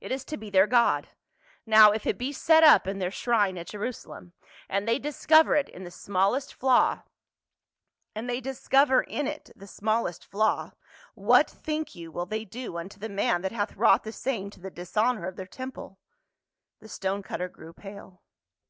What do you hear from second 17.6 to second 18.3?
pale.